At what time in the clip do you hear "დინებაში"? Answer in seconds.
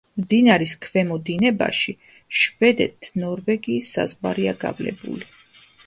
1.27-1.95